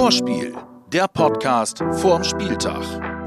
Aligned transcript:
Vorspiel, 0.00 0.54
der 0.90 1.06
Podcast 1.08 1.84
vorm 2.00 2.24
Spieltag. 2.24 2.82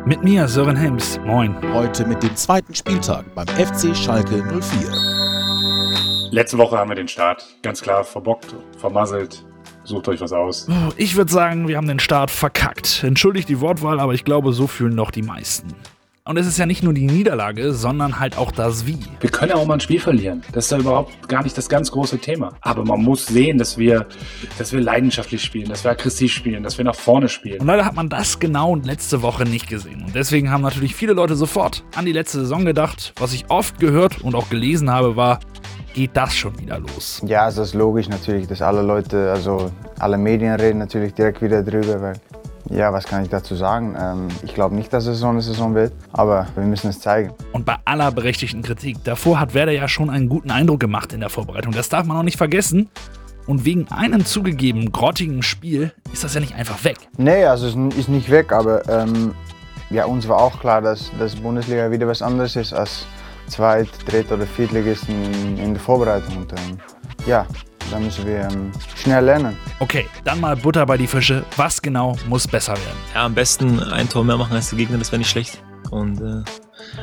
Mit 0.07 0.23
mir, 0.23 0.47
Sören 0.47 0.75
Helms. 0.75 1.19
Moin. 1.23 1.55
Heute 1.71 2.03
mit 2.03 2.23
dem 2.23 2.35
zweiten 2.35 2.73
Spieltag 2.73 3.25
beim 3.35 3.45
FC 3.45 3.95
Schalke 3.95 4.43
04. 4.43 6.31
Letzte 6.31 6.57
Woche 6.57 6.75
haben 6.75 6.89
wir 6.89 6.95
den 6.95 7.07
Start 7.07 7.45
ganz 7.61 7.79
klar 7.79 8.03
verbockt, 8.03 8.55
vermasselt. 8.79 9.45
Sucht 9.83 10.07
euch 10.07 10.19
was 10.19 10.33
aus. 10.33 10.67
Oh, 10.67 10.91
ich 10.97 11.15
würde 11.15 11.31
sagen, 11.31 11.67
wir 11.67 11.77
haben 11.77 11.87
den 11.87 11.99
Start 11.99 12.31
verkackt. 12.31 13.03
Entschuldigt 13.03 13.49
die 13.49 13.61
Wortwahl, 13.61 13.99
aber 13.99 14.15
ich 14.15 14.25
glaube, 14.25 14.51
so 14.51 14.65
fühlen 14.65 14.97
doch 14.97 15.11
die 15.11 15.21
meisten. 15.21 15.75
Und 16.25 16.37
es 16.37 16.47
ist 16.47 16.57
ja 16.57 16.65
nicht 16.65 16.83
nur 16.83 16.93
die 16.93 17.05
Niederlage, 17.05 17.73
sondern 17.73 18.17
halt 18.17 18.37
auch 18.37 18.53
das 18.53 18.87
Wie. 18.87 18.97
Wir 19.19 19.29
können 19.29 19.49
ja 19.49 19.57
auch 19.57 19.65
mal 19.65 19.73
ein 19.73 19.81
Spiel 19.81 19.99
verlieren. 19.99 20.41
Das 20.53 20.63
ist 20.63 20.71
ja 20.71 20.77
überhaupt 20.77 21.27
gar 21.27 21.43
nicht 21.43 21.57
das 21.57 21.67
ganz 21.67 21.91
große 21.91 22.17
Thema. 22.17 22.53
Aber 22.61 22.85
man 22.85 23.03
muss 23.03 23.25
sehen, 23.25 23.57
dass 23.57 23.77
wir, 23.77 24.07
dass 24.57 24.71
wir 24.71 24.79
leidenschaftlich 24.79 25.43
spielen, 25.43 25.67
dass 25.67 25.83
wir 25.83 25.91
aggressiv 25.91 26.31
spielen, 26.31 26.63
dass 26.63 26.77
wir 26.77 26.85
nach 26.85 26.95
vorne 26.95 27.27
spielen. 27.27 27.59
Und 27.59 27.67
leider 27.67 27.83
hat 27.83 27.95
man 27.95 28.07
das 28.07 28.39
genau 28.39 28.77
letzte 28.77 29.21
Woche 29.21 29.43
nicht 29.43 29.67
gesehen. 29.67 30.01
Und 30.05 30.15
deswegen 30.15 30.49
haben 30.49 30.61
natürlich 30.61 30.95
viele 30.95 31.11
Leute 31.11 31.35
sofort 31.35 31.83
an 31.93 32.05
die 32.05 32.13
letzte 32.13 32.39
Saison 32.39 32.63
gedacht. 32.63 33.11
Was 33.17 33.33
ich 33.33 33.49
oft 33.49 33.77
gehört 33.81 34.21
und 34.21 34.33
auch 34.33 34.49
gelesen 34.49 34.89
habe, 34.89 35.17
war, 35.17 35.41
geht 35.93 36.11
das 36.15 36.33
schon 36.33 36.57
wieder 36.57 36.79
los. 36.79 37.21
Ja, 37.25 37.47
das 37.47 37.57
ist 37.57 37.73
logisch 37.73 38.07
natürlich, 38.07 38.47
dass 38.47 38.61
alle 38.61 38.81
Leute, 38.81 39.29
also 39.29 39.69
alle 39.99 40.17
Medien 40.17 40.53
reden 40.55 40.79
natürlich 40.79 41.13
direkt 41.15 41.41
wieder 41.41 41.61
drüber, 41.63 42.01
weil 42.01 42.13
ja, 42.69 42.93
was 42.93 43.05
kann 43.05 43.23
ich 43.23 43.29
dazu 43.29 43.55
sagen? 43.55 43.95
Ähm, 43.99 44.27
ich 44.43 44.53
glaube 44.53 44.75
nicht, 44.75 44.91
dass 44.93 45.05
es 45.05 45.19
so 45.19 45.27
eine 45.27 45.41
Saison 45.41 45.75
wird, 45.75 45.93
aber 46.11 46.47
wir 46.55 46.63
müssen 46.63 46.89
es 46.89 46.99
zeigen. 46.99 47.33
Und 47.51 47.65
bei 47.65 47.75
aller 47.85 48.11
berechtigten 48.11 48.61
Kritik, 48.61 49.03
davor 49.03 49.39
hat 49.39 49.53
Werder 49.53 49.71
ja 49.71 49.87
schon 49.87 50.09
einen 50.09 50.29
guten 50.29 50.51
Eindruck 50.51 50.79
gemacht 50.79 51.13
in 51.13 51.19
der 51.19 51.29
Vorbereitung. 51.29 51.73
Das 51.73 51.89
darf 51.89 52.05
man 52.05 52.17
auch 52.17 52.23
nicht 52.23 52.37
vergessen. 52.37 52.89
Und 53.45 53.65
wegen 53.65 53.91
einem 53.91 54.25
zugegeben 54.25 54.93
grottigen 54.93 55.43
Spiel 55.43 55.91
ist 56.13 56.23
das 56.23 56.33
ja 56.33 56.39
nicht 56.39 56.55
einfach 56.55 56.83
weg. 56.85 56.95
Nee, 57.17 57.43
also 57.43 57.67
es 57.67 57.97
ist 57.97 58.07
nicht 58.07 58.31
weg, 58.31 58.53
aber 58.53 58.87
ähm, 58.87 59.35
ja, 59.89 60.05
uns 60.05 60.27
war 60.29 60.37
auch 60.37 60.59
klar, 60.61 60.81
dass, 60.81 61.11
dass 61.19 61.35
Bundesliga 61.35 61.91
wieder 61.91 62.07
was 62.07 62.21
anderes 62.21 62.55
ist 62.55 62.73
als 62.73 63.05
Zweit-, 63.47 63.89
Dritt- 64.07 64.31
oder 64.31 64.45
Viertligisten 64.45 65.13
in, 65.33 65.57
in 65.57 65.73
der 65.73 65.81
Vorbereitung. 65.81 66.37
Und, 66.37 66.53
ähm, 66.53 66.77
ja, 67.25 67.45
da 67.93 67.99
müssen 67.99 68.25
wir 68.25 68.49
ähm, 68.51 68.71
schnell 68.95 69.23
lernen. 69.23 69.55
Okay, 69.77 70.07
dann 70.23 70.39
mal 70.39 70.55
Butter 70.55 70.83
bei 70.85 70.97
die 70.97 71.05
Fische. 71.05 71.45
Was 71.57 71.79
genau 71.79 72.17
muss 72.27 72.47
besser 72.47 72.73
werden? 72.73 72.97
Ja, 73.13 73.25
am 73.25 73.35
besten 73.35 73.79
ein 73.79 74.09
Tor 74.09 74.23
mehr 74.23 74.35
machen 74.35 74.55
als 74.55 74.69
der 74.69 74.79
Gegner, 74.79 74.97
das 74.97 75.11
wäre 75.11 75.19
nicht 75.19 75.29
schlecht. 75.29 75.61
Und 75.91 76.19
äh, 76.19 76.43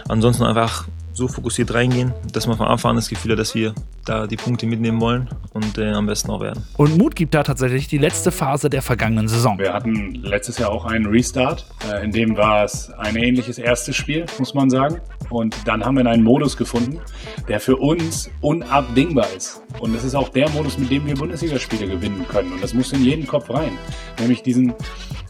ansonsten 0.08 0.42
einfach 0.42 0.88
so 1.20 1.28
fokussiert 1.28 1.72
reingehen, 1.74 2.12
dass 2.32 2.46
man 2.46 2.56
von 2.56 2.66
Anfang 2.66 2.90
an 2.90 2.96
das 2.96 3.08
Gefühl 3.08 3.32
hat, 3.32 3.38
dass 3.38 3.54
wir 3.54 3.74
da 4.06 4.26
die 4.26 4.36
Punkte 4.36 4.66
mitnehmen 4.66 5.00
wollen 5.00 5.28
und 5.52 5.76
äh, 5.76 5.92
am 5.92 6.06
besten 6.06 6.30
auch 6.30 6.40
werden. 6.40 6.64
Und 6.78 6.96
Mut 6.96 7.14
gibt 7.14 7.34
da 7.34 7.42
tatsächlich 7.42 7.88
die 7.88 7.98
letzte 7.98 8.32
Phase 8.32 8.70
der 8.70 8.80
vergangenen 8.80 9.28
Saison. 9.28 9.58
Wir 9.58 9.74
hatten 9.74 10.14
letztes 10.14 10.58
Jahr 10.58 10.70
auch 10.70 10.86
einen 10.86 11.06
Restart. 11.06 11.66
Äh, 11.92 12.04
in 12.04 12.10
dem 12.10 12.36
war 12.36 12.64
es 12.64 12.90
ein 12.98 13.16
ähnliches 13.16 13.58
erstes 13.58 13.96
Spiel, 13.96 14.24
muss 14.38 14.54
man 14.54 14.70
sagen. 14.70 15.00
Und 15.28 15.54
dann 15.66 15.84
haben 15.84 15.96
wir 15.96 16.06
einen 16.06 16.24
Modus 16.24 16.56
gefunden, 16.56 16.98
der 17.48 17.60
für 17.60 17.76
uns 17.76 18.30
unabdingbar 18.40 19.26
ist. 19.36 19.60
Und 19.78 19.94
das 19.94 20.04
ist 20.04 20.14
auch 20.14 20.30
der 20.30 20.48
Modus, 20.50 20.78
mit 20.78 20.90
dem 20.90 21.06
wir 21.06 21.14
Bundesligaspiele 21.14 21.86
gewinnen 21.86 22.24
können. 22.28 22.52
Und 22.54 22.62
das 22.62 22.72
muss 22.72 22.92
in 22.92 23.04
jeden 23.04 23.26
Kopf 23.26 23.50
rein. 23.50 23.72
Nämlich 24.18 24.42
diesen 24.42 24.74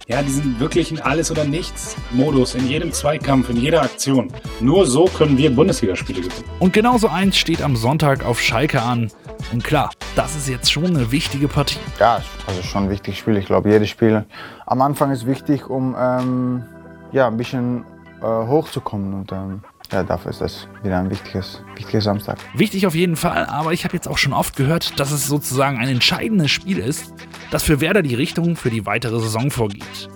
ja, 0.09 0.23
diesen 0.23 0.59
wirklichen 0.59 1.01
Alles- 1.01 1.31
oder 1.31 1.45
Nichts-Modus 1.45 2.55
in 2.55 2.67
jedem 2.69 2.93
Zweikampf, 2.93 3.49
in 3.51 3.57
jeder 3.57 3.83
Aktion. 3.83 4.33
Nur 4.61 4.87
so 4.87 5.05
können 5.05 5.37
wir 5.39 5.55
Bundesligaspiele 5.55 6.21
gewinnen. 6.23 6.45
Und 6.59 6.73
genauso 6.73 7.09
eins 7.09 7.37
steht 7.37 7.63
am 7.63 7.77
Sonntag 7.77 8.25
auf 8.25 8.41
Schalke 8.41 8.83
an. 8.83 9.11
Und 9.53 9.65
klar, 9.65 9.91
das 10.17 10.37
ist 10.37 10.49
jetzt 10.49 10.71
schon 10.71 10.87
eine 10.87 11.13
wichtige 11.13 11.49
Partie. 11.49 11.79
Ja, 11.99 12.21
also 12.47 12.63
schon 12.63 12.85
ein 12.85 12.91
wichtiges 12.91 13.19
Spiel. 13.19 13.37
Ich 13.37 13.47
glaube, 13.47 13.71
jedes 13.71 13.89
Spiel 13.89 14.25
am 14.67 14.83
Anfang 14.83 15.11
ist 15.11 15.27
wichtig, 15.27 15.69
um 15.69 15.97
ähm, 15.99 16.65
ja, 17.13 17.27
ein 17.27 17.37
bisschen 17.37 17.85
äh, 18.21 18.25
hochzukommen. 18.25 19.15
Und 19.15 19.33
ähm, 19.33 19.63
ja, 19.93 20.03
dafür 20.03 20.31
ist 20.31 20.41
das 20.41 20.69
wieder 20.83 20.99
ein 20.99 21.11
wichtiges, 21.11 21.63
wichtiges 21.77 22.05
Samstag. 22.05 22.39
Wichtig 22.55 22.87
auf 22.87 22.95
jeden 22.95 23.17
Fall, 23.17 23.47
aber 23.47 23.73
ich 23.73 23.85
habe 23.85 23.95
jetzt 23.95 24.09
auch 24.09 24.19
schon 24.19 24.33
oft 24.33 24.57
gehört, 24.57 25.01
dass 25.01 25.11
es 25.11 25.27
sozusagen 25.27 25.79
ein 25.79 25.89
entscheidendes 25.89 26.51
Spiel 26.51 26.79
ist, 26.79 27.13
das 27.51 27.63
für 27.63 27.81
Werder 27.81 28.03
die 28.03 28.15
Richtung 28.15 28.57
für 28.57 28.71
die 28.71 28.87
weitere 28.87 29.19
Saison 29.21 29.51
vorgibt. 29.51 30.09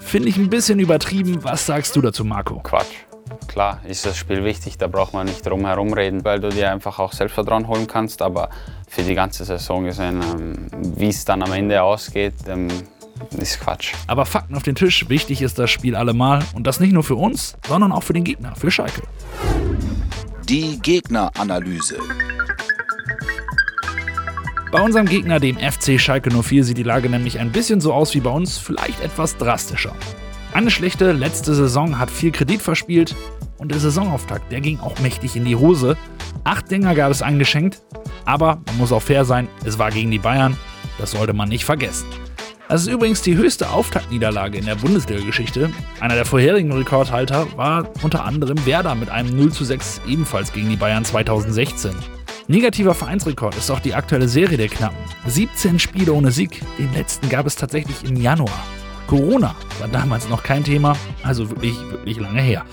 Finde 0.00 0.28
ich 0.28 0.36
ein 0.36 0.48
bisschen 0.48 0.78
übertrieben. 0.78 1.44
Was 1.44 1.66
sagst 1.66 1.94
du 1.96 2.00
dazu, 2.00 2.24
Marco? 2.24 2.60
Quatsch. 2.60 2.86
Klar 3.46 3.80
ist 3.86 4.06
das 4.06 4.16
Spiel 4.16 4.44
wichtig, 4.44 4.78
da 4.78 4.86
braucht 4.86 5.12
man 5.12 5.26
nicht 5.26 5.44
drum 5.46 5.66
herum 5.66 5.92
reden, 5.92 6.24
weil 6.24 6.40
du 6.40 6.48
dir 6.48 6.70
einfach 6.70 6.98
auch 6.98 7.12
Selbstvertrauen 7.12 7.68
holen 7.68 7.86
kannst. 7.86 8.22
Aber 8.22 8.48
für 8.88 9.02
die 9.02 9.14
ganze 9.14 9.44
Saison 9.44 9.84
gesehen, 9.84 10.22
ähm, 10.22 10.68
wie 10.96 11.08
es 11.08 11.24
dann 11.24 11.42
am 11.42 11.52
Ende 11.52 11.82
ausgeht, 11.82 12.34
ähm, 12.46 12.68
ist 13.38 13.60
Quatsch. 13.60 13.92
Aber 14.06 14.26
Fakten 14.26 14.54
auf 14.54 14.62
den 14.62 14.74
Tisch, 14.74 15.08
wichtig 15.08 15.42
ist 15.42 15.58
das 15.58 15.70
Spiel 15.70 15.94
allemal 15.94 16.44
und 16.54 16.66
das 16.66 16.80
nicht 16.80 16.92
nur 16.92 17.04
für 17.04 17.16
uns, 17.16 17.56
sondern 17.66 17.92
auch 17.92 18.02
für 18.02 18.12
den 18.12 18.24
Gegner, 18.24 18.54
für 18.56 18.70
Schalke. 18.70 19.02
Die 20.48 20.78
Gegneranalyse. 20.80 21.98
Bei 24.70 24.82
unserem 24.82 25.06
Gegner, 25.06 25.40
dem 25.40 25.56
FC 25.56 25.98
Schalke 25.98 26.30
04, 26.30 26.64
sieht 26.64 26.76
die 26.76 26.82
Lage 26.82 27.08
nämlich 27.08 27.38
ein 27.38 27.52
bisschen 27.52 27.80
so 27.80 27.94
aus 27.94 28.14
wie 28.14 28.20
bei 28.20 28.30
uns, 28.30 28.58
vielleicht 28.58 29.00
etwas 29.00 29.36
drastischer. 29.38 29.94
Eine 30.52 30.70
schlechte 30.70 31.12
letzte 31.12 31.54
Saison 31.54 31.98
hat 31.98 32.10
viel 32.10 32.32
Kredit 32.32 32.60
verspielt 32.60 33.14
und 33.58 33.70
der 33.70 33.78
Saisonauftakt, 33.78 34.50
der 34.52 34.60
ging 34.60 34.78
auch 34.80 34.98
mächtig 35.00 35.36
in 35.36 35.44
die 35.44 35.56
Hose. 35.56 35.96
Acht 36.44 36.70
Dinger 36.70 36.94
gab 36.94 37.10
es 37.10 37.22
eingeschenkt, 37.22 37.80
aber 38.24 38.60
man 38.66 38.78
muss 38.78 38.92
auch 38.92 39.02
fair 39.02 39.24
sein, 39.24 39.48
es 39.64 39.78
war 39.78 39.90
gegen 39.90 40.10
die 40.10 40.18
Bayern, 40.18 40.56
das 40.98 41.12
sollte 41.12 41.32
man 41.32 41.48
nicht 41.48 41.64
vergessen. 41.64 42.06
Das 42.68 42.82
ist 42.82 42.88
übrigens 42.88 43.22
die 43.22 43.34
höchste 43.34 43.70
Auftaktniederlage 43.70 44.58
in 44.58 44.66
der 44.66 44.74
Bundesliga-Geschichte. 44.74 45.70
Einer 46.00 46.16
der 46.16 46.26
vorherigen 46.26 46.70
Rekordhalter 46.70 47.46
war 47.56 47.88
unter 48.02 48.26
anderem 48.26 48.66
Werder 48.66 48.94
mit 48.94 49.08
einem 49.08 49.34
0 49.34 49.52
zu 49.52 49.64
6 49.64 50.02
ebenfalls 50.06 50.52
gegen 50.52 50.68
die 50.68 50.76
Bayern 50.76 51.02
2016. 51.02 51.94
Negativer 52.46 52.94
Vereinsrekord 52.94 53.56
ist 53.56 53.70
auch 53.70 53.80
die 53.80 53.94
aktuelle 53.94 54.28
Serie 54.28 54.58
der 54.58 54.68
Knappen. 54.68 54.98
17 55.26 55.78
Spiele 55.78 56.12
ohne 56.12 56.30
Sieg, 56.30 56.60
den 56.78 56.92
letzten 56.92 57.30
gab 57.30 57.46
es 57.46 57.56
tatsächlich 57.56 58.04
im 58.04 58.16
Januar. 58.16 58.62
Corona 59.06 59.54
war 59.78 59.88
damals 59.88 60.28
noch 60.28 60.42
kein 60.42 60.62
Thema, 60.62 60.94
also 61.22 61.48
wirklich, 61.48 61.74
wirklich 61.90 62.20
lange 62.20 62.42
her. 62.42 62.66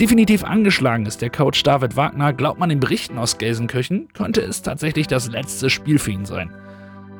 Definitiv 0.00 0.44
angeschlagen 0.44 1.04
ist 1.04 1.20
der 1.20 1.30
Coach 1.30 1.62
David 1.64 1.96
Wagner. 1.96 2.32
Glaubt 2.32 2.60
man 2.60 2.68
den 2.68 2.78
Berichten 2.78 3.18
aus 3.18 3.38
Gelsenkirchen, 3.38 4.08
könnte 4.12 4.42
es 4.42 4.62
tatsächlich 4.62 5.08
das 5.08 5.28
letzte 5.28 5.68
Spiel 5.70 5.98
für 5.98 6.12
ihn 6.12 6.26
sein. 6.26 6.50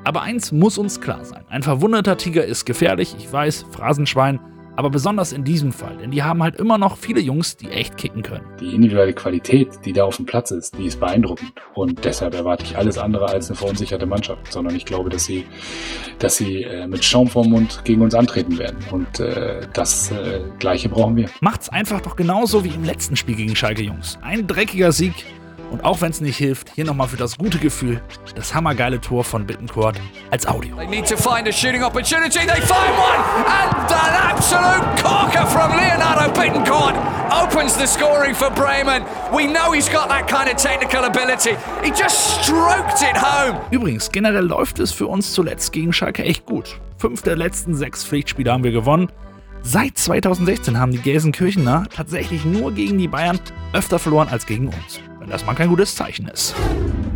Aber 0.07 0.23
eins 0.23 0.53
muss 0.53 0.79
uns 0.79 1.01
klar 1.01 1.25
sein: 1.25 1.45
Ein 1.49 1.65
verwundeter 1.65 2.17
Tiger 2.17 2.45
ist 2.45 2.65
gefährlich, 2.65 3.17
ich 3.19 3.33
weiß, 3.33 3.67
Phrasenschwein, 3.73 4.39
aber 4.77 4.89
besonders 4.89 5.33
in 5.33 5.43
diesem 5.43 5.73
Fall, 5.73 5.97
denn 5.97 6.13
die 6.13 6.23
haben 6.23 6.45
halt 6.45 6.57
immer 6.57 6.79
noch 6.79 6.97
viele 6.97 7.21
Jungs, 7.21 7.57
die 7.57 7.69
echt 7.71 7.97
kicken 7.97 8.23
können. 8.23 8.45
Die 8.61 8.73
individuelle 8.73 9.15
Qualität, 9.15 9.69
die 9.85 9.93
da 9.93 10.05
auf 10.05 10.17
dem 10.17 10.27
Platz 10.27 10.53
ist, 10.53 10.79
die 10.79 10.87
ist 10.87 11.01
beeindruckend. 11.01 11.53
Und 11.75 12.05
deshalb 12.05 12.35
erwarte 12.35 12.65
ich 12.65 12.77
alles 12.77 12.99
andere 12.99 13.27
als 13.27 13.49
eine 13.49 13.57
verunsicherte 13.57 14.07
Mannschaft, 14.07 14.53
sondern 14.53 14.77
ich 14.77 14.85
glaube, 14.85 15.11
dass 15.11 15.25
sie, 15.25 15.45
dass 16.21 16.37
sie 16.37 16.63
äh, 16.63 16.87
mit 16.87 17.03
Schaum 17.05 17.27
vorm 17.27 17.49
Mund 17.49 17.81
gegen 17.83 18.03
uns 18.03 18.15
antreten 18.15 18.59
werden. 18.59 18.77
Und 18.93 19.19
äh, 19.19 19.63
das 19.73 20.13
äh, 20.13 20.41
Gleiche 20.61 20.89
brauchen 20.89 21.17
wir. 21.17 21.31
Macht's 21.41 21.69
einfach 21.69 22.01
doch 22.01 22.15
genauso 22.15 22.63
wie 22.63 22.69
im 22.69 22.85
letzten 22.85 23.17
Spiel 23.17 23.35
gegen 23.35 23.57
Schalke 23.57 23.83
Jungs. 23.83 24.19
Ein 24.23 24.47
dreckiger 24.47 24.93
Sieg, 24.93 25.25
und 25.71 25.85
auch 25.85 26.01
wenn 26.01 26.11
es 26.11 26.21
nicht 26.21 26.37
hilft, 26.37 26.71
hier 26.75 26.85
nochmal 26.85 27.09
für 27.09 27.17
das 27.17 27.37
gute 27.39 27.59
Gefühl 27.59 28.01
das 28.35 28.55
hammergeile 28.55 29.01
Tor 29.01 29.25
von 29.25 29.47
Bittencourt 29.47 30.01
als 30.31 30.47
Audio. 30.47 30.77
They 30.77 30.87
need 30.87 31.07
to 31.07 31.17
find 31.17 31.49
a 31.49 31.53
shooting 31.53 31.83
opportunity. 31.83 32.41
They 32.41 32.61
find 32.61 32.93
one, 32.97 33.21
and 33.47 33.93
an 33.93 34.31
absolute 34.31 35.03
corker 35.03 35.47
from 35.47 35.77
Leonardo 35.77 36.33
Bittencourt 36.33 36.95
opens 37.31 37.77
the 37.77 37.87
scoring 37.87 38.35
for 38.35 38.51
Bremen. 38.51 39.05
We 39.33 39.47
know 39.47 39.73
he's 39.73 39.89
got 39.89 40.09
that 40.09 40.29
kind 40.29 40.49
of 40.49 40.57
technical 40.57 41.05
ability. 41.05 41.57
He 41.83 41.91
just 41.91 42.43
stroked 42.43 43.03
it 43.03 43.17
home. 43.17 43.61
Übrigens, 43.71 44.11
generell 44.11 44.45
läuft 44.45 44.79
es 44.79 44.93
für 44.93 45.07
uns 45.07 45.33
zuletzt 45.33 45.73
gegen 45.73 45.93
Schalke 45.93 46.25
echt 46.25 46.47
gut. 46.47 46.81
Fünf 46.99 47.23
der 47.23 47.37
letzten 47.37 47.75
sechs 47.75 48.05
Pflichtspiele 48.05 48.53
haben 48.53 48.65
wir 48.65 48.73
gewonnen. 48.73 49.11
Seit 49.63 49.99
2016 49.99 50.79
haben 50.79 50.93
die 50.93 50.99
Gelsenkirchener 51.01 51.87
tatsächlich 51.95 52.45
nur 52.45 52.73
gegen 52.73 52.99
die 52.99 53.09
Bayern 53.09 53.41
öfter 53.73 53.99
verloren 53.99 54.29
als 54.29 54.47
gegen 54.47 54.69
uns. 54.69 55.01
Wenn 55.27 55.33
das 55.33 55.45
mal 55.45 55.55
kein 55.55 55.71
gutes 55.71 55.97
Zeichen 55.97 56.29
ist. 56.29 56.55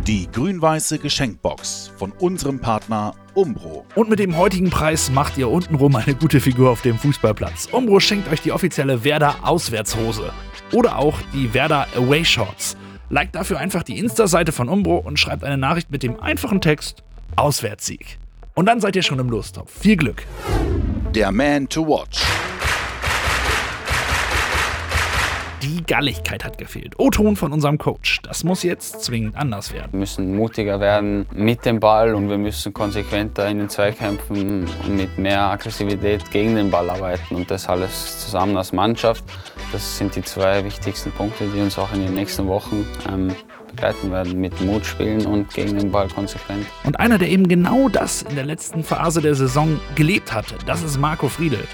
Die 0.05 0.29
grün-weiße 0.29 0.99
Geschenkbox 0.99 1.93
von 1.95 2.11
unserem 2.11 2.59
Partner 2.59 3.15
Umbro. 3.35 3.85
Und 3.95 4.09
mit 4.09 4.19
dem 4.19 4.35
heutigen 4.35 4.69
Preis 4.69 5.09
macht 5.09 5.37
ihr 5.37 5.47
untenrum 5.49 5.95
eine 5.95 6.13
gute 6.15 6.41
Figur 6.41 6.71
auf 6.71 6.81
dem 6.81 6.97
Fußballplatz. 6.97 7.69
Umbro 7.71 8.01
schenkt 8.01 8.29
euch 8.29 8.41
die 8.41 8.51
offizielle 8.51 9.05
Werder 9.05 9.35
Auswärtshose. 9.43 10.33
Oder 10.73 10.97
auch 10.97 11.17
die 11.33 11.53
Werder 11.53 11.87
Away 11.95 12.25
Shorts. 12.25 12.75
Liked 13.09 13.33
dafür 13.33 13.59
einfach 13.59 13.83
die 13.83 13.97
Insta-Seite 13.97 14.51
von 14.51 14.67
Umbro 14.67 14.97
und 14.97 15.17
schreibt 15.17 15.45
eine 15.45 15.57
Nachricht 15.57 15.89
mit 15.89 16.03
dem 16.03 16.19
einfachen 16.19 16.59
Text 16.59 17.03
Auswärtssieg. 17.37 18.19
Und 18.55 18.65
dann 18.65 18.81
seid 18.81 18.97
ihr 18.97 19.03
schon 19.03 19.19
im 19.19 19.29
Lostopf. 19.29 19.71
Viel 19.79 19.95
Glück! 19.95 20.25
Der 21.15 21.31
Man 21.31 21.69
to 21.69 21.87
Watch. 21.87 22.21
Die 25.61 25.83
Galligkeit 25.83 26.43
hat 26.43 26.57
gefehlt. 26.57 26.95
O-Ton 26.97 27.35
von 27.35 27.51
unserem 27.51 27.77
Coach. 27.77 28.21
Das 28.23 28.43
muss 28.43 28.63
jetzt 28.63 29.03
zwingend 29.03 29.35
anders 29.35 29.71
werden. 29.71 29.91
Wir 29.91 29.99
müssen 29.99 30.35
mutiger 30.35 30.79
werden 30.79 31.27
mit 31.33 31.65
dem 31.65 31.79
Ball 31.79 32.15
und 32.15 32.29
wir 32.29 32.39
müssen 32.39 32.73
konsequenter 32.73 33.47
in 33.47 33.59
den 33.59 33.69
Zweikämpfen 33.69 34.65
und 34.65 34.95
mit 34.95 35.19
mehr 35.19 35.41
Aggressivität 35.41 36.31
gegen 36.31 36.55
den 36.55 36.71
Ball 36.71 36.89
arbeiten 36.89 37.35
und 37.35 37.51
das 37.51 37.69
alles 37.69 38.25
zusammen 38.25 38.57
als 38.57 38.73
Mannschaft. 38.73 39.23
Das 39.71 39.99
sind 39.99 40.15
die 40.15 40.23
zwei 40.23 40.65
wichtigsten 40.65 41.11
Punkte, 41.11 41.45
die 41.53 41.61
uns 41.61 41.77
auch 41.77 41.93
in 41.93 42.05
den 42.05 42.15
nächsten 42.15 42.47
Wochen 42.47 42.87
ähm, 43.07 43.35
begleiten 43.67 44.11
werden. 44.11 44.41
Mit 44.41 44.59
Mut 44.61 44.83
spielen 44.83 45.27
und 45.27 45.53
gegen 45.53 45.77
den 45.77 45.91
Ball 45.91 46.07
konsequent. 46.07 46.65
Und 46.85 46.99
einer, 46.99 47.19
der 47.19 47.29
eben 47.29 47.47
genau 47.47 47.87
das 47.87 48.23
in 48.23 48.33
der 48.33 48.45
letzten 48.45 48.83
Phase 48.83 49.21
der 49.21 49.35
Saison 49.35 49.79
gelebt 49.93 50.33
hatte, 50.33 50.55
das 50.65 50.81
ist 50.81 50.97
Marco 50.97 51.27
Friedel. 51.27 51.67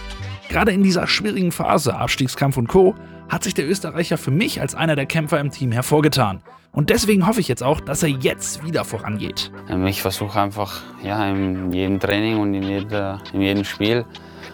Gerade 0.49 0.71
in 0.71 0.83
dieser 0.83 1.07
schwierigen 1.07 1.51
Phase, 1.51 1.95
Abstiegskampf 1.95 2.57
und 2.57 2.67
Co., 2.67 2.95
hat 3.29 3.44
sich 3.44 3.53
der 3.53 3.67
Österreicher 3.67 4.17
für 4.17 4.31
mich 4.31 4.61
als 4.61 4.75
einer 4.75 4.95
der 4.95 5.05
Kämpfer 5.05 5.39
im 5.39 5.51
Team 5.51 5.71
hervorgetan. 5.73 6.41
Und 6.71 6.89
deswegen 6.89 7.27
hoffe 7.27 7.39
ich 7.39 7.47
jetzt 7.47 7.63
auch, 7.63 7.79
dass 7.81 8.03
er 8.03 8.09
jetzt 8.09 8.63
wieder 8.63 8.85
vorangeht. 8.85 9.51
Ähm, 9.69 9.85
ich 9.88 10.01
versuche 10.01 10.39
einfach 10.39 10.81
ja, 11.03 11.27
in 11.27 11.73
jedem 11.73 11.99
Training 11.99 12.38
und 12.38 12.53
in, 12.53 12.63
jeder, 12.63 13.19
in 13.33 13.41
jedem 13.41 13.65
Spiel 13.65 14.05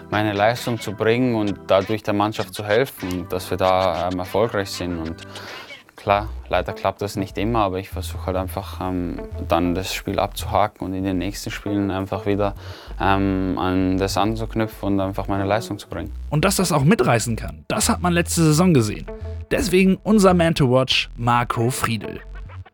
meine 0.09 0.33
Leistung 0.33 0.79
zu 0.79 0.93
bringen 0.93 1.35
und 1.35 1.59
dadurch 1.67 2.01
der 2.03 2.13
Mannschaft 2.13 2.53
zu 2.53 2.63
helfen, 2.63 3.27
dass 3.29 3.49
wir 3.49 3.57
da 3.57 4.09
ähm, 4.11 4.19
erfolgreich 4.19 4.69
sind. 4.69 4.97
Und 4.97 5.27
Klar, 6.03 6.27
leider 6.49 6.73
klappt 6.73 7.01
das 7.01 7.15
nicht 7.15 7.37
immer, 7.37 7.59
aber 7.59 7.79
ich 7.79 7.87
versuche 7.87 8.25
halt 8.25 8.35
einfach 8.35 8.81
ähm, 8.81 9.21
dann 9.47 9.73
das 9.73 9.93
Spiel 9.93 10.19
abzuhaken 10.19 10.85
und 10.85 10.93
in 10.93 11.05
den 11.05 11.17
nächsten 11.17 11.49
Spielen 11.49 11.91
einfach 11.91 12.25
wieder 12.25 12.55
ähm, 12.99 13.57
an 13.57 13.97
das 13.97 14.17
anzuknüpfen 14.17 14.89
und 14.89 14.99
einfach 14.99 15.29
meine 15.29 15.45
Leistung 15.45 15.79
zu 15.79 15.87
bringen. 15.87 16.11
Und 16.29 16.43
dass 16.43 16.57
das 16.57 16.73
auch 16.73 16.83
mitreißen 16.83 17.37
kann, 17.37 17.63
das 17.69 17.87
hat 17.87 18.01
man 18.01 18.11
letzte 18.11 18.43
Saison 18.43 18.73
gesehen. 18.73 19.05
Deswegen 19.49 19.95
unser 20.03 20.33
Man 20.33 20.53
to 20.55 20.69
Watch, 20.69 21.09
Marco 21.15 21.69
Friedel. 21.69 22.19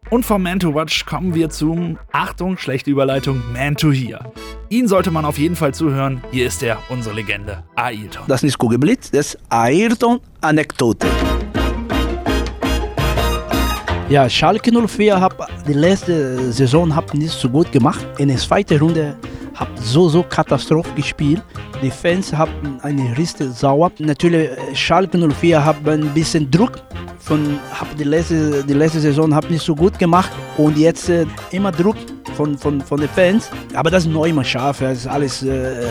Und 0.09 0.25
vom 0.25 0.41
Man 0.41 0.59
to 0.59 0.73
Watch 0.73 1.05
kommen 1.05 1.35
wir 1.35 1.51
zum, 1.51 1.99
Achtung, 2.11 2.57
schlechte 2.57 2.89
Überleitung, 2.89 3.43
Man 3.53 3.75
to 3.75 3.91
Hear. 3.91 4.31
Ihn 4.69 4.87
sollte 4.87 5.11
man 5.11 5.25
auf 5.25 5.37
jeden 5.37 5.55
Fall 5.55 5.75
zuhören. 5.75 6.23
Hier 6.31 6.47
ist 6.47 6.63
er, 6.63 6.79
unsere 6.89 7.13
Legende, 7.13 7.63
Ayrton. 7.75 8.23
Das 8.27 8.37
ist 8.37 8.45
nicht 8.45 8.57
Kugelblitz, 8.57 9.11
das 9.11 9.35
ist 9.35 9.41
Ayrton-Anekdote. 9.49 11.05
Ja, 14.09 14.27
Schalke 14.27 14.71
04 14.71 15.21
hat 15.21 15.35
die 15.67 15.73
letzte 15.73 16.51
Saison 16.51 16.95
hab 16.95 17.13
nicht 17.13 17.29
so 17.31 17.47
gut 17.47 17.71
gemacht. 17.71 18.03
In 18.17 18.29
der 18.29 18.37
zweiten 18.37 18.79
Runde 18.79 19.15
hat 19.53 19.67
so 19.75 20.09
so 20.09 20.23
Katastrophe 20.23 20.89
gespielt. 20.95 21.43
Die 21.83 21.91
Fans 21.91 22.33
haben 22.33 22.79
eine 22.81 23.15
richtig 23.15 23.49
sauer. 23.53 23.91
Natürlich 23.99 24.49
Schalke 24.73 25.15
04 25.19 25.63
hat 25.63 25.87
ein 25.87 26.11
bisschen 26.15 26.49
Druck 26.49 26.81
von 27.19 27.59
hab 27.71 27.95
die 27.97 28.03
letzte 28.03 28.63
die 28.63 28.73
letzte 28.73 28.99
Saison 28.99 29.35
hab 29.35 29.47
nicht 29.47 29.63
so 29.63 29.75
gut 29.75 29.99
gemacht 29.99 30.31
und 30.57 30.75
jetzt 30.75 31.09
äh, 31.09 31.27
immer 31.51 31.71
Druck 31.71 31.97
von, 32.39 32.57
von, 32.57 32.79
von 32.79 33.01
den 33.01 33.09
Fans. 33.09 33.49
Aber 33.73 33.91
das 33.91 34.05
ist 34.05 34.11
neu 34.13 34.29
immer 34.29 34.45
scharf. 34.45 34.79
Das 34.79 34.99
ist 34.99 35.07
alles, 35.07 35.43
äh, 35.43 35.85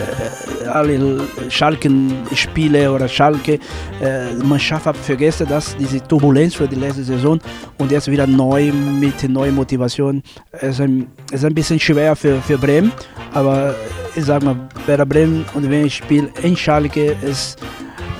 alle 0.67 1.21
Schalken-Spiele 1.47 2.91
oder 2.91 3.07
Schalke. 3.07 3.59
Äh, 4.01 4.33
man 4.43 4.59
schafft 4.59 4.97
vergessen 4.97 5.45
das, 5.47 5.77
diese 5.77 6.01
Turbulenz 6.01 6.55
für 6.55 6.67
die 6.67 6.75
letzte 6.75 7.03
Saison 7.03 7.39
und 7.77 7.91
jetzt 7.91 8.09
wieder 8.09 8.25
neu 8.25 8.71
mit 8.71 9.29
neuer 9.29 9.51
Motivation. 9.51 10.23
Es 10.51 10.69
ist 10.69 10.81
ein, 10.81 11.05
es 11.27 11.41
ist 11.41 11.45
ein 11.45 11.53
bisschen 11.53 11.79
schwer 11.79 12.15
für, 12.15 12.41
für 12.41 12.57
Bremen, 12.57 12.91
aber 13.31 13.75
ich 14.15 14.25
sag 14.25 14.41
mal, 14.41 14.55
Werder 14.87 15.05
Bremen 15.05 15.45
und 15.53 15.69
wenn 15.69 15.85
ich 15.85 15.97
spiele 15.97 16.29
in 16.41 16.57
Schalke 16.57 17.15
ist 17.21 17.59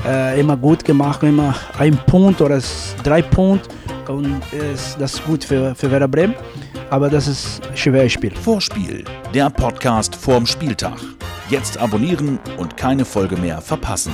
äh, 0.05 0.39
immer 0.39 0.55
gut 0.55 0.85
gemacht, 0.85 1.23
immer 1.23 1.55
ein 1.79 1.97
Punkt 2.05 2.41
oder 2.41 2.61
drei 3.03 3.23
Punkte 3.23 3.69
und 4.07 4.41
ist 4.73 4.97
das 4.99 5.23
gut 5.23 5.43
für, 5.43 5.73
für 5.73 5.89
Werder 5.89 6.07
Bremen 6.07 6.35
aber 6.89 7.09
das 7.09 7.27
ist 7.27 7.61
ein 7.67 7.77
schweres 7.77 8.11
Spiel. 8.11 8.35
Vorspiel, 8.35 9.03
der 9.33 9.49
Podcast 9.49 10.15
vorm 10.15 10.45
Spieltag. 10.45 10.99
Jetzt 11.49 11.77
abonnieren 11.77 12.39
und 12.57 12.77
keine 12.77 13.05
Folge 13.05 13.37
mehr 13.37 13.61
verpassen. 13.61 14.13